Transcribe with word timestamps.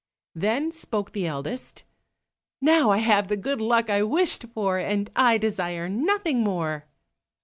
Then 0.33 0.71
spoke 0.71 1.11
the 1.11 1.27
eldest, 1.27 1.83
"Now 2.59 2.89
I 2.89 2.97
have 2.97 3.25
found 3.25 3.29
the 3.29 3.37
good 3.37 3.61
luck 3.61 3.87
I 3.87 4.01
wished 4.01 4.45
for, 4.55 4.79
and 4.79 5.11
I 5.15 5.37
desire 5.37 5.87
nothing 5.87 6.39
more." 6.41 6.85